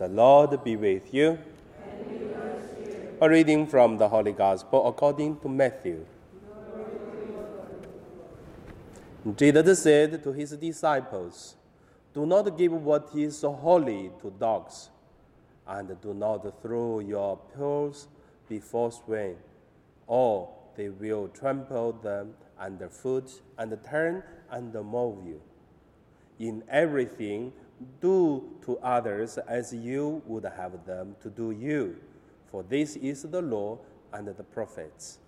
The 0.00 0.08
Lord 0.08 0.64
be 0.64 0.76
with 0.76 1.12
you. 1.12 1.38
A 3.20 3.28
reading 3.28 3.66
from 3.66 3.98
the 3.98 4.08
Holy 4.08 4.32
Gospel 4.32 4.88
according 4.88 5.38
to 5.40 5.48
Matthew. 5.50 6.06
Jesus 9.36 9.82
said 9.82 10.22
to 10.24 10.32
his 10.32 10.52
disciples, 10.52 11.54
Do 12.14 12.24
not 12.24 12.56
give 12.56 12.72
what 12.72 13.10
is 13.14 13.42
holy 13.42 14.10
to 14.22 14.30
dogs, 14.30 14.88
and 15.66 16.00
do 16.00 16.14
not 16.14 16.62
throw 16.62 17.00
your 17.00 17.36
pearls 17.54 18.08
before 18.48 18.90
swine, 18.90 19.36
or 20.06 20.48
they 20.76 20.88
will 20.88 21.28
trample 21.28 21.92
them 21.92 22.32
underfoot 22.58 23.30
and 23.58 23.78
turn 23.84 24.22
and 24.50 24.72
mow 24.72 25.22
you. 25.26 25.42
In 26.38 26.64
everything, 26.70 27.52
do 28.00 28.44
to 28.64 28.78
others 28.78 29.38
as 29.38 29.72
you 29.72 30.22
would 30.26 30.44
have 30.44 30.84
them 30.84 31.16
to 31.22 31.30
do 31.30 31.50
you, 31.50 31.96
for 32.50 32.62
this 32.62 32.96
is 32.96 33.22
the 33.22 33.42
law 33.42 33.78
and 34.12 34.28
the 34.28 34.44
prophets. 34.44 35.18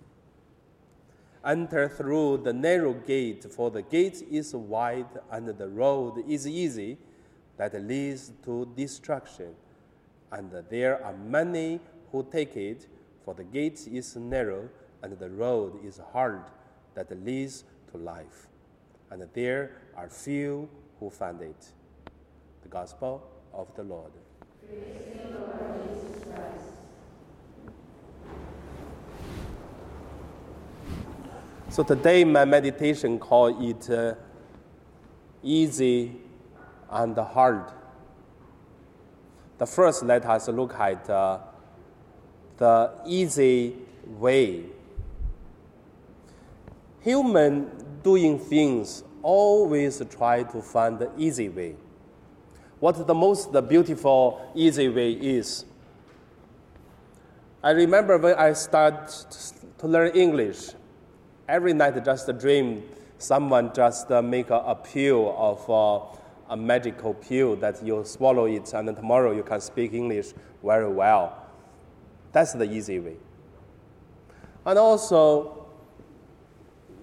Enter 1.45 1.89
through 1.89 2.39
the 2.39 2.53
narrow 2.53 2.95
gate, 2.95 3.45
for 3.51 3.71
the 3.71 3.83
gate 3.83 4.23
is 4.31 4.55
wide 4.55 5.09
and 5.31 5.49
the 5.49 5.69
road 5.69 6.25
is 6.29 6.47
easy 6.47 6.99
that 7.57 7.75
leads 7.83 8.33
to 8.45 8.69
destruction. 8.77 9.55
And 10.31 10.53
there 10.71 11.05
are 11.05 11.15
many 11.15 11.81
who 12.13 12.27
take 12.31 12.57
it, 12.57 12.87
for 13.25 13.35
the 13.35 13.45
gate 13.45 13.89
is 13.91 14.17
narrow 14.17 14.69
and 15.03 15.19
the 15.19 15.31
road 15.31 15.85
is 15.85 16.01
hard 16.13 16.43
that 16.95 17.11
leads 17.25 17.65
to 17.91 17.99
life. 17.99 18.49
And 19.11 19.29
there 19.35 19.73
are 19.97 20.09
few 20.09 20.69
who 21.01 21.11
find 21.11 21.41
it. 21.43 21.73
Gospel 22.73 23.23
of 23.53 23.69
the 23.77 23.83
Lord. 23.83 24.11
So 31.69 31.83
today 31.83 32.25
my 32.25 32.47
meditation 32.47 33.19
call 33.19 33.63
it 33.63 33.91
uh, 33.91 34.15
easy 35.43 36.13
and 36.91 37.17
hard. 37.17 37.65
The 39.59 39.67
first 39.67 40.03
let 40.03 40.25
us 40.25 40.49
look 40.49 40.75
at 40.75 41.09
uh, 41.11 41.41
the 42.57 42.91
easy 43.07 43.77
way. 44.07 44.65
Human 47.01 47.71
doing 48.03 48.39
things 48.39 49.03
always 49.23 50.03
try 50.11 50.43
to 50.45 50.63
find 50.63 50.99
the 50.99 51.11
easy 51.19 51.49
way. 51.49 51.77
What 52.83 53.07
the 53.07 53.15
most 53.15 53.53
the 53.53 53.63
beautiful 53.63 54.51
easy 54.57 54.89
way 54.89 55.13
is. 55.13 55.65
I 57.63 57.71
remember 57.71 58.19
when 58.19 58.35
I 58.35 58.55
started 58.55 59.09
to 59.79 59.87
learn 59.87 60.17
English, 60.17 60.71
every 61.49 61.75
night 61.75 62.05
just 62.05 62.29
a 62.29 62.33
dream 62.33 62.83
someone 63.19 63.73
just 63.73 64.11
make 64.11 64.51
a, 64.51 64.57
a 64.57 64.75
pill 64.75 65.33
of 65.39 65.71
uh, 65.71 66.53
a 66.53 66.57
magical 66.57 67.15
pill 67.15 67.55
that 67.55 67.81
you 67.85 68.03
swallow 68.05 68.47
it 68.47 68.73
and 68.73 68.97
tomorrow 68.97 69.31
you 69.31 69.45
can 69.45 69.61
speak 69.61 69.93
English 69.93 70.33
very 70.61 70.89
well. 70.89 71.41
That's 72.33 72.53
the 72.53 72.65
easy 72.65 72.99
way. 72.99 73.17
And 74.67 74.77
also, 74.77 75.69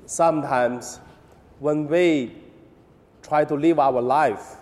sometimes 0.05 0.99
when 1.59 1.87
we 1.87 2.35
try 3.21 3.45
to 3.45 3.55
live 3.55 3.79
our 3.79 4.01
life, 4.01 4.57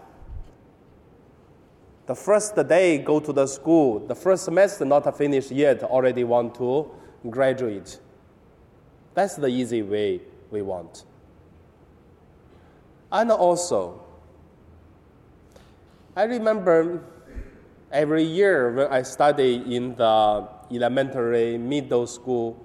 the 2.08 2.16
first 2.16 2.55
day 2.67 2.97
go 2.97 3.19
to 3.19 3.33
the 3.33 3.45
school, 3.45 4.00
the 4.00 4.16
first 4.16 4.45
semester 4.45 4.86
not 4.86 5.17
finished 5.17 5.52
yet, 5.52 5.83
already 5.83 6.23
want 6.23 6.55
to 6.55 6.89
graduate. 7.30 8.00
That's 9.13 9.36
the 9.36 9.47
easy 9.47 9.81
way 9.81 10.22
we 10.50 10.62
want. 10.62 11.03
And 13.12 13.29
also, 13.31 14.01
I 16.16 16.23
remember 16.23 17.03
every 17.91 18.24
year 18.24 18.72
when 18.74 18.88
I 18.88 19.01
study 19.01 19.56
in 19.75 19.95
the 19.95 20.47
elementary, 20.72 21.57
middle 21.57 22.07
school, 22.07 22.57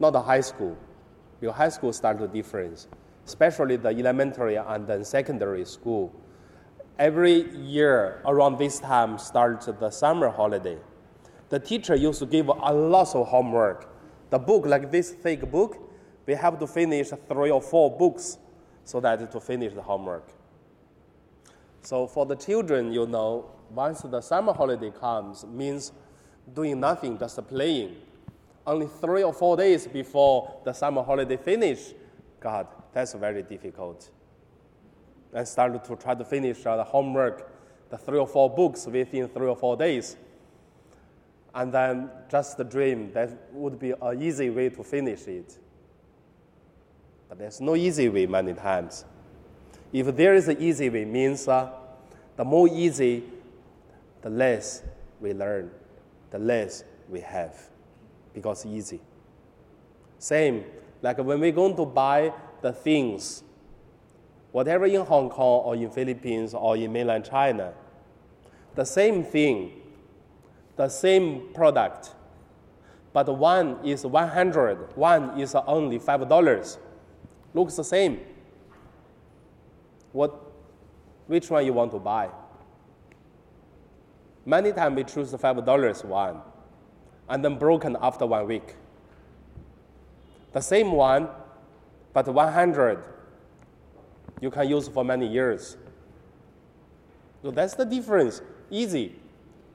not 0.00 0.10
the 0.10 0.22
high 0.22 0.40
school, 0.40 0.76
because 1.40 1.54
high 1.54 1.68
school 1.68 1.92
starts 1.92 2.20
the 2.20 2.28
difference, 2.28 2.88
especially 3.24 3.76
the 3.76 3.88
elementary 3.88 4.56
and 4.56 4.86
then 4.86 5.04
secondary 5.04 5.64
school. 5.64 6.12
Every 6.98 7.50
year 7.56 8.22
around 8.24 8.58
this 8.58 8.78
time 8.78 9.18
starts 9.18 9.66
the 9.66 9.90
summer 9.90 10.30
holiday. 10.30 10.78
The 11.50 11.58
teacher 11.58 11.94
used 11.94 12.18
to 12.20 12.26
give 12.26 12.48
a 12.48 12.72
lot 12.72 13.14
of 13.14 13.28
homework 13.28 13.96
the 14.30 14.38
book, 14.38 14.66
like 14.66 14.90
this 14.90 15.10
thick 15.10 15.50
book, 15.50 15.78
we 16.26 16.34
have 16.34 16.58
to 16.58 16.66
finish 16.66 17.10
three 17.28 17.50
or 17.50 17.62
four 17.62 17.96
books 17.96 18.38
so 18.84 19.00
that 19.00 19.30
to 19.30 19.40
finish 19.40 19.72
the 19.72 19.82
homework. 19.82 20.28
So 21.82 22.06
for 22.06 22.26
the 22.26 22.34
children, 22.34 22.92
you 22.92 23.06
know, 23.06 23.50
once 23.70 24.00
the 24.00 24.20
summer 24.20 24.52
holiday 24.52 24.90
comes, 24.90 25.44
means 25.46 25.92
doing 26.52 26.80
nothing, 26.80 27.18
just 27.18 27.46
playing. 27.46 27.96
Only 28.66 28.88
three 28.88 29.22
or 29.22 29.32
four 29.32 29.56
days 29.56 29.86
before 29.86 30.60
the 30.64 30.72
summer 30.72 31.02
holiday 31.02 31.36
finish, 31.36 31.94
God, 32.40 32.66
that's 32.92 33.14
very 33.14 33.44
difficult. 33.44 34.10
And 35.36 35.46
start 35.46 35.84
to 35.84 35.96
try 35.96 36.16
to 36.16 36.24
finish 36.24 36.64
the 36.64 36.82
homework, 36.82 37.52
the 37.90 37.98
three 37.98 38.18
or 38.18 38.26
four 38.26 38.50
books 38.50 38.86
within 38.86 39.28
three 39.28 39.46
or 39.46 39.56
four 39.56 39.76
days 39.76 40.16
and 41.56 41.72
then 41.72 42.10
just 42.30 42.58
the 42.58 42.64
dream 42.64 43.10
that 43.12 43.30
would 43.50 43.78
be 43.78 43.90
an 43.90 44.22
easy 44.22 44.50
way 44.50 44.68
to 44.68 44.84
finish 44.84 45.26
it. 45.26 45.58
But 47.30 47.38
there's 47.38 47.62
no 47.62 47.74
easy 47.74 48.10
way 48.10 48.26
many 48.26 48.52
times. 48.52 49.06
If 49.90 50.14
there 50.14 50.34
is 50.34 50.48
an 50.48 50.60
easy 50.60 50.90
way, 50.90 51.06
means 51.06 51.48
uh, 51.48 51.70
the 52.36 52.44
more 52.44 52.68
easy, 52.68 53.24
the 54.20 54.28
less 54.28 54.82
we 55.18 55.32
learn, 55.32 55.70
the 56.30 56.38
less 56.38 56.84
we 57.08 57.20
have, 57.20 57.58
because 58.34 58.66
easy. 58.66 59.00
Same, 60.18 60.62
like 61.00 61.16
when 61.18 61.40
we're 61.40 61.52
going 61.52 61.76
to 61.76 61.86
buy 61.86 62.34
the 62.60 62.72
things, 62.72 63.42
whatever 64.56 64.86
in 64.86 65.04
Hong 65.04 65.28
Kong 65.28 65.60
or 65.66 65.76
in 65.76 65.90
Philippines 65.90 66.54
or 66.54 66.78
in 66.78 66.90
mainland 66.90 67.26
China, 67.26 67.74
the 68.74 68.84
same 68.84 69.22
thing 69.22 69.70
the 70.76 70.88
same 70.88 71.52
product, 71.52 72.14
but 73.12 73.28
one 73.34 73.78
is 73.84 74.06
100, 74.06 74.96
one 74.96 75.38
is 75.38 75.54
only 75.54 75.98
$5. 75.98 76.78
Looks 77.54 77.76
the 77.76 77.84
same. 77.84 78.20
What, 80.12 80.34
which 81.26 81.50
one 81.50 81.64
you 81.64 81.72
want 81.72 81.92
to 81.92 81.98
buy? 81.98 82.30
Many 84.44 84.72
times 84.72 84.96
we 84.96 85.04
choose 85.04 85.30
the 85.30 85.38
$5 85.38 86.04
one, 86.04 86.40
and 87.28 87.44
then 87.44 87.58
broken 87.58 87.96
after 88.00 88.26
one 88.26 88.46
week. 88.46 88.74
The 90.52 90.60
same 90.60 90.92
one, 90.92 91.28
but 92.14 92.26
100, 92.26 93.02
you 94.40 94.50
can 94.50 94.68
use 94.68 94.88
for 94.88 95.04
many 95.04 95.26
years. 95.26 95.76
So 97.42 97.50
that's 97.50 97.74
the 97.74 97.84
difference. 97.84 98.42
Easy, 98.70 99.14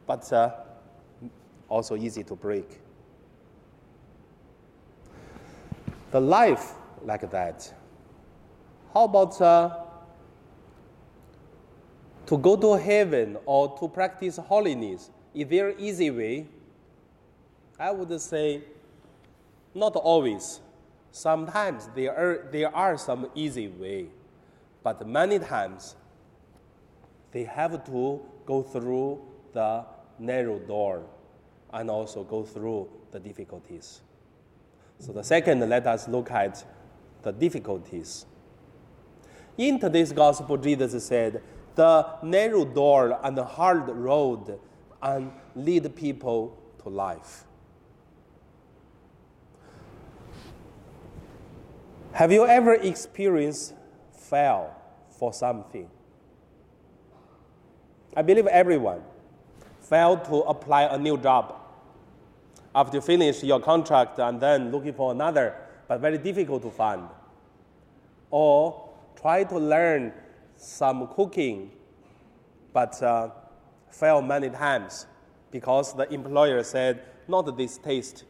but 0.06 0.32
uh, 0.34 0.52
also 1.70 1.96
easy 1.96 2.24
to 2.24 2.36
break. 2.36 2.80
The 6.12 6.20
life 6.20 6.74
like 7.04 7.30
that. 7.32 7.74
How 8.94 9.06
about 9.06 9.40
uh, 9.42 9.78
to 12.26 12.38
go 12.38 12.58
to 12.58 12.74
heaven 12.74 13.38
or 13.46 13.78
to 13.80 13.88
practice 13.88 14.38
holiness? 14.38 15.10
Is 15.34 15.48
there 15.48 15.70
an 15.70 15.80
easy 15.80 16.12
way? 16.12 16.48
I 17.80 17.92
would 17.92 18.20
say 18.20 18.62
not 19.74 19.96
always. 19.96 20.60
Sometimes 21.12 21.90
there 21.96 22.16
are, 22.16 22.48
there 22.52 22.76
are 22.76 22.98
some 22.98 23.30
easy 23.34 23.68
way, 23.68 24.08
but 24.84 25.08
many 25.08 25.40
times 25.40 25.96
they 27.32 27.44
have 27.44 27.86
to 27.86 28.22
go 28.46 28.62
through 28.62 29.22
the 29.54 29.86
narrow 30.20 30.60
door 30.60 31.04
and 31.74 31.90
also 31.90 32.24
go 32.24 32.44
through 32.44 32.90
the 33.12 33.20
difficulties. 33.20 34.02
So, 35.00 35.12
the 35.14 35.24
second, 35.24 35.68
let 35.68 35.88
us 35.88 36.08
look 36.08 36.30
at 36.32 36.64
the 37.24 37.32
difficulties. 37.32 38.26
In 39.58 39.80
today's 39.80 40.12
gospel, 40.12 40.58
Jesus 40.58 41.06
said, 41.06 41.42
The 41.76 42.06
narrow 42.24 42.66
door 42.66 43.20
and 43.24 43.38
the 43.38 43.44
hard 43.44 43.88
road 43.90 44.60
and 45.02 45.32
lead 45.56 45.96
people 45.96 46.58
to 46.84 46.90
life. 46.90 47.46
Have 52.14 52.32
you 52.32 52.46
ever 52.46 52.76
experienced 52.76 53.74
fail 54.32 54.74
for 55.20 55.34
something? 55.34 55.88
I 58.16 58.22
believe 58.22 58.48
everyone 58.48 59.02
failed 59.82 60.24
to 60.26 60.38
apply 60.54 60.84
a 60.84 60.98
new 60.98 61.18
job. 61.18 61.56
After 62.74 62.98
you 62.98 63.02
finish 63.02 63.44
your 63.44 63.60
contract 63.60 64.18
and 64.20 64.40
then 64.40 64.72
looking 64.72 64.94
for 64.94 65.12
another, 65.12 65.56
but 65.88 66.00
very 66.00 66.18
difficult 66.18 66.64
to 66.64 66.72
find. 66.72 67.04
Or 68.30 68.90
try 69.20 69.44
to 69.44 69.58
learn 69.58 70.14
some 70.56 71.08
cooking, 71.08 71.72
but 72.72 73.02
uh, 73.04 73.30
fail 73.90 74.22
many 74.22 74.50
times 74.50 75.06
because 75.52 75.94
the 75.94 76.12
employer 76.14 76.64
said, 76.64 77.04
not 77.28 77.58
this 77.58 77.78
taste. 77.78 78.24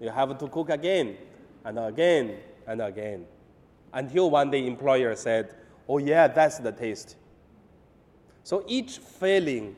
You 0.00 0.10
have 0.10 0.36
to 0.36 0.48
cook 0.48 0.70
again 0.70 1.16
and 1.64 1.78
again 1.78 2.38
and 2.66 2.82
again. 2.82 3.26
Until 3.92 4.30
one 4.30 4.50
day 4.50 4.66
employer 4.66 5.14
said, 5.16 5.54
oh 5.88 5.98
yeah, 5.98 6.28
that's 6.28 6.58
the 6.58 6.72
taste. 6.72 7.16
So 8.42 8.64
each 8.66 8.98
failing 8.98 9.76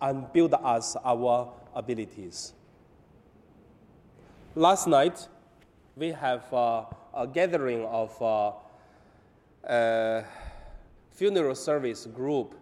and 0.00 0.32
build 0.32 0.54
us 0.54 0.96
our 1.04 1.52
abilities. 1.74 2.52
Last 4.54 4.86
night, 4.86 5.28
we 5.96 6.10
have 6.12 6.52
uh, 6.52 6.84
a 7.14 7.26
gathering 7.26 7.84
of 7.84 8.22
uh, 9.66 10.22
funeral 11.10 11.54
service 11.54 12.06
group 12.06 12.54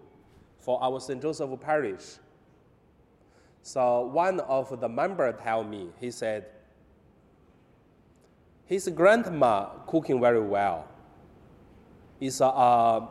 for 0.60 0.82
our 0.82 1.00
St. 1.00 1.20
Joseph 1.20 1.50
Parish. 1.60 2.18
So 3.62 4.02
one 4.06 4.40
of 4.40 4.80
the 4.80 4.88
members 4.88 5.34
tell 5.42 5.64
me, 5.64 5.88
he 6.00 6.10
said, 6.10 6.46
his 8.66 8.88
grandma 8.88 9.66
cooking 9.86 10.20
very 10.20 10.40
well. 10.40 10.88
Is 12.20 12.40
a, 12.40 12.46
a 12.46 13.08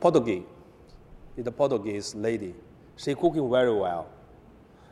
Portuguese, 0.00 0.44
is 1.36 1.46
a 1.46 1.52
Portuguese 1.52 2.14
lady. 2.14 2.54
She 2.96 3.14
cooking 3.14 3.50
very 3.50 3.72
well. 3.72 4.08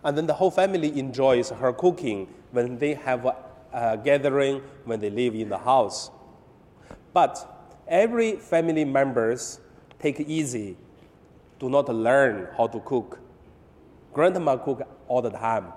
And 0.05 0.17
then 0.17 0.27
the 0.27 0.35
whole 0.35 0.51
family 0.51 0.99
enjoys 0.99 1.51
her 1.51 1.73
cooking 1.73 2.29
when 2.53 2.79
they 2.79 2.95
have 2.95 3.25
a, 3.25 3.37
a 3.73 3.97
gathering, 3.97 4.63
when 4.85 5.01
they 5.01 5.11
live 5.11 5.35
in 5.35 5.49
the 5.49 5.59
house. 5.59 6.11
But 7.13 7.73
every 7.89 8.37
family 8.37 8.85
members 8.85 9.61
take 9.99 10.21
easy, 10.21 10.77
do 11.59 11.71
not 11.71 11.89
learn 11.89 12.49
how 12.57 12.67
to 12.67 12.81
cook. 12.81 13.19
Grandma 14.13 14.57
cook 14.57 14.83
all 15.09 15.23
the 15.23 15.31
time. 15.31 15.73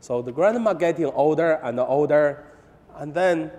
So 0.00 0.22
the 0.22 0.32
grandma 0.32 0.72
getting 0.72 1.06
older 1.06 1.60
and 1.62 1.80
older, 1.80 2.44
and 2.96 3.12
then 3.12 3.50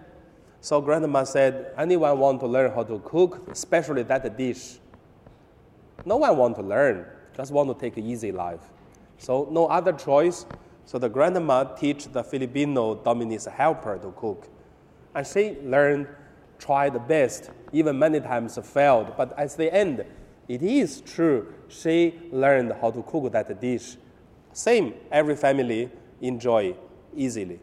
so 0.61 0.81
grandma 0.81 1.23
said, 1.23 1.73
anyone 1.77 2.19
want 2.19 2.39
to 2.41 2.47
learn 2.47 2.71
how 2.71 2.83
to 2.83 2.99
cook, 2.99 3.47
especially 3.49 4.03
that 4.03 4.37
dish? 4.37 4.79
No 6.05 6.17
one 6.17 6.37
want 6.37 6.55
to 6.57 6.61
learn, 6.61 7.05
just 7.35 7.51
want 7.51 7.69
to 7.69 7.75
take 7.75 7.97
an 7.97 8.05
easy 8.05 8.31
life. 8.31 8.61
So 9.17 9.47
no 9.51 9.67
other 9.67 9.93
choice. 9.93 10.45
So 10.85 10.97
the 10.97 11.09
grandma 11.09 11.63
teach 11.63 12.05
the 12.11 12.23
Filipino 12.23 12.95
Dominic's 12.95 13.45
helper 13.45 13.97
to 13.97 14.11
cook. 14.11 14.47
And 15.13 15.25
she 15.25 15.57
learned, 15.63 16.07
tried 16.59 16.93
the 16.93 16.99
best, 16.99 17.51
even 17.71 17.99
many 17.99 18.19
times 18.19 18.57
failed. 18.63 19.13
But 19.17 19.37
at 19.37 19.55
the 19.57 19.73
end, 19.73 20.05
it 20.47 20.63
is 20.63 21.01
true. 21.01 21.53
She 21.67 22.19
learned 22.31 22.73
how 22.81 22.91
to 22.91 23.03
cook 23.03 23.31
that 23.33 23.59
dish. 23.59 23.97
Same, 24.53 24.93
every 25.11 25.35
family 25.35 25.91
enjoy 26.21 26.75
easily. 27.15 27.59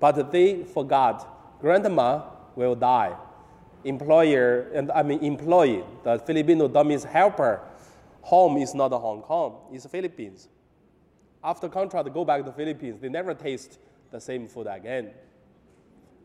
But 0.00 0.32
they 0.32 0.64
forgot 0.64 1.60
grandma 1.60 2.22
will 2.56 2.74
die. 2.74 3.16
Employer, 3.84 4.70
and 4.74 4.90
I 4.92 5.02
mean 5.02 5.20
employee, 5.20 5.82
the 6.04 6.18
Filipino 6.18 6.68
Dominic's 6.68 7.04
helper, 7.04 7.60
home 8.22 8.56
is 8.56 8.74
not 8.74 8.92
Hong 8.92 9.22
Kong, 9.22 9.58
it's 9.72 9.86
Philippines. 9.86 10.48
After 11.42 11.68
contract, 11.68 12.12
go 12.14 12.24
back 12.24 12.44
to 12.44 12.52
Philippines. 12.52 13.00
They 13.00 13.08
never 13.08 13.34
taste 13.34 13.78
the 14.12 14.20
same 14.20 14.46
food 14.46 14.68
again. 14.68 15.10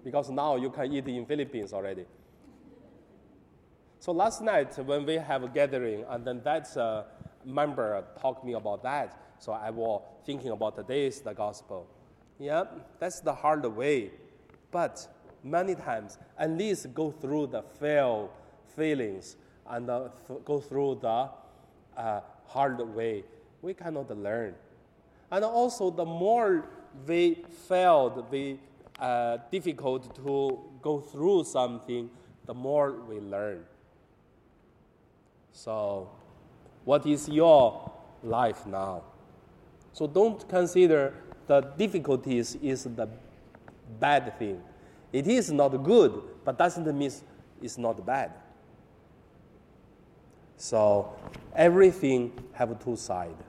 Because 0.03 0.29
now 0.29 0.55
you 0.55 0.69
can 0.69 0.93
eat 0.93 1.07
in 1.07 1.25
Philippines 1.25 1.73
already. 1.73 2.05
So 3.99 4.11
last 4.11 4.41
night 4.41 4.77
when 4.85 5.05
we 5.05 5.15
have 5.15 5.43
a 5.43 5.47
gathering, 5.47 6.05
and 6.07 6.23
then 6.23 6.41
that 6.43 6.75
uh, 6.77 7.03
member 7.43 8.03
talked 8.21 8.45
me 8.45 8.53
about 8.53 8.83
that. 8.83 9.26
So 9.39 9.51
I 9.51 9.69
was 9.69 10.01
thinking 10.25 10.51
about 10.51 10.75
today's 10.75 11.21
the 11.21 11.33
gospel. 11.33 11.87
Yeah, 12.39 12.65
that's 12.99 13.19
the 13.19 13.33
hard 13.33 13.65
way. 13.65 14.11
But 14.71 15.07
many 15.43 15.75
times, 15.75 16.17
at 16.37 16.49
least 16.51 16.93
go 16.93 17.11
through 17.11 17.47
the 17.47 17.61
fail 17.61 18.29
feelings 18.75 19.37
and 19.67 19.89
uh, 19.89 20.09
th- 20.27 20.43
go 20.45 20.59
through 20.59 20.99
the 21.01 21.29
uh, 21.97 22.21
hard 22.45 22.79
way. 22.95 23.23
We 23.61 23.73
cannot 23.73 24.15
learn. 24.15 24.55
And 25.31 25.43
also, 25.43 25.89
the 25.89 26.05
more 26.05 26.65
we 27.07 27.43
failed, 27.67 28.29
we 28.31 28.59
uh, 28.99 29.37
difficult 29.51 30.15
to 30.15 30.59
go 30.81 30.99
through 30.99 31.43
something, 31.43 32.09
the 32.45 32.53
more 32.53 32.93
we 33.07 33.19
learn. 33.19 33.63
So, 35.51 36.09
what 36.85 37.05
is 37.05 37.27
your 37.27 37.91
life 38.23 38.65
now? 38.65 39.03
So 39.97 40.05
don't 40.05 40.47
consider 40.47 41.11
the 41.47 41.61
difficulties 41.75 42.55
is 42.61 42.83
the 42.83 43.09
bad 43.99 44.37
thing. 44.37 44.61
It 45.11 45.25
is 45.25 45.51
not 45.51 45.69
good, 45.83 46.21
but 46.45 46.55
doesn't 46.55 46.95
mean 46.95 47.11
it's 47.63 47.79
not 47.79 48.05
bad. 48.05 48.31
So 50.55 51.15
everything 51.55 52.31
have 52.53 52.79
two 52.83 52.95
sides 52.95 53.41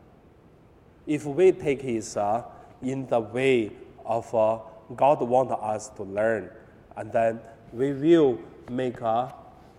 if 1.06 1.26
we 1.26 1.52
take 1.52 1.84
it 1.84 2.16
uh, 2.16 2.44
in 2.80 3.06
the 3.08 3.20
way 3.20 3.72
of 4.06 4.34
uh, 4.34 4.60
God 4.96 5.20
want 5.20 5.50
us 5.50 5.90
to 5.90 6.02
learn, 6.02 6.48
and 6.96 7.12
then 7.12 7.40
we 7.74 7.92
will 7.92 8.38
make 8.70 9.02
a, 9.02 9.34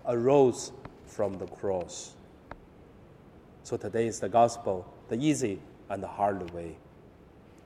a 0.06 0.16
rose 0.16 0.72
from 1.08 1.34
the 1.40 1.48
cross. 1.48 2.14
So 3.64 3.76
today 3.76 4.06
is 4.06 4.20
the 4.20 4.30
gospel, 4.30 4.86
the 5.08 5.18
easy 5.18 5.60
and 5.90 6.02
the 6.04 6.08
hard 6.08 6.52
way. 6.52 6.76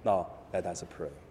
Now 0.06 0.28
let 0.54 0.66
us 0.66 0.84
pray. 0.90 1.23